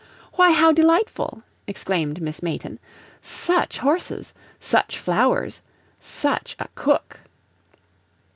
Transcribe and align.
"Why, 0.33 0.49
how 0.53 0.71
delightful!" 0.71 1.43
exclaimed 1.67 2.23
Miss 2.23 2.41
Mayton. 2.41 2.79
"SUCH 3.21 3.77
horses! 3.77 4.33
SUCH 4.59 4.97
flowers! 4.97 5.61
SUCH 5.99 6.55
a 6.57 6.67
cook!" 6.73 7.19